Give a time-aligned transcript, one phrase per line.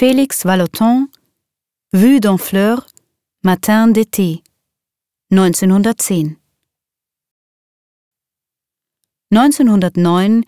[0.00, 1.08] Félix Vallotton
[1.92, 2.86] Vue d'Enfleur
[3.42, 4.44] Matin d'été
[5.32, 6.36] 1910
[9.32, 10.44] 1909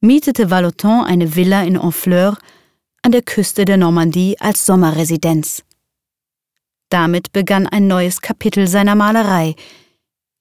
[0.00, 2.38] mietete Vallotton eine Villa in Honfleur
[3.02, 5.62] an der Küste der Normandie als Sommerresidenz.
[6.88, 9.56] Damit begann ein neues Kapitel seiner Malerei.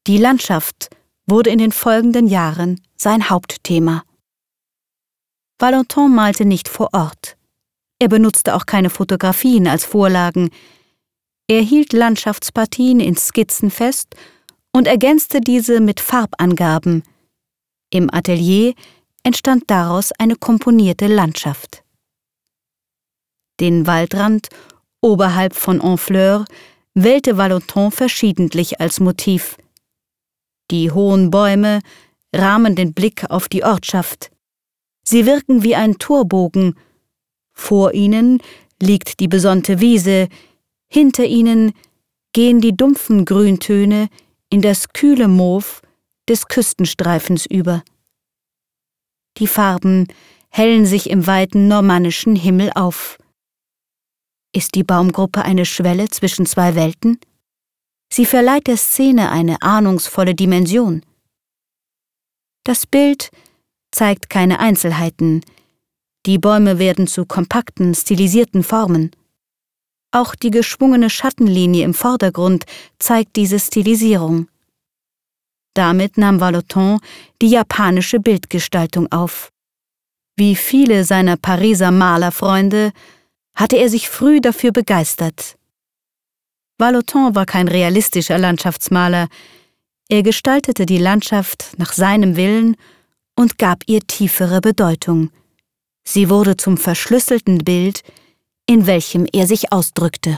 [0.08, 0.88] Die Landschaft
[1.28, 4.06] wurde in den folgenden Jahren sein Hauptthema.
[5.60, 7.36] Valentin malte nicht vor Ort.
[8.00, 10.50] Er benutzte auch keine Fotografien als Vorlagen.
[11.48, 14.16] Er hielt Landschaftspartien in Skizzen fest
[14.74, 17.04] und ergänzte diese mit Farbangaben.
[17.92, 18.74] Im Atelier
[19.24, 21.84] entstand daraus eine komponierte Landschaft.
[23.60, 24.50] Den Waldrand
[25.02, 26.46] oberhalb von Honfleur
[26.94, 29.58] wählte Valentin verschiedentlich als Motiv.
[30.72, 31.80] Die hohen Bäume
[32.34, 34.32] rahmen den Blick auf die Ortschaft.
[35.08, 36.76] Sie wirken wie ein Torbogen.
[37.56, 38.42] Vor ihnen
[38.82, 40.28] liegt die besonnte Wiese,
[40.88, 41.74] hinter ihnen
[42.34, 44.10] gehen die dumpfen Grüntöne
[44.50, 45.82] in das kühle Moos
[46.30, 47.84] des Küstenstreifens über.
[49.38, 50.08] Die Farben
[50.50, 53.18] hellen sich im weiten normannischen Himmel auf.
[54.54, 57.20] Ist die Baumgruppe eine Schwelle zwischen zwei Welten?
[58.12, 61.02] Sie verleiht der Szene eine ahnungsvolle Dimension.
[62.64, 63.32] Das Bild
[63.92, 65.42] zeigt keine Einzelheiten.
[66.26, 69.12] Die Bäume werden zu kompakten, stilisierten Formen.
[70.12, 72.66] Auch die geschwungene Schattenlinie im Vordergrund
[72.98, 74.48] zeigt diese Stilisierung.
[75.76, 77.00] Damit nahm Vallotton
[77.42, 79.52] die japanische Bildgestaltung auf.
[80.38, 82.92] Wie viele seiner Pariser Malerfreunde
[83.56, 85.58] hatte er sich früh dafür begeistert.
[86.78, 89.28] Vallotton war kein realistischer Landschaftsmaler,
[90.08, 92.76] er gestaltete die Landschaft nach seinem Willen
[93.36, 95.32] und gab ihr tiefere Bedeutung.
[96.08, 98.02] Sie wurde zum verschlüsselten Bild,
[98.68, 100.38] in welchem er sich ausdrückte.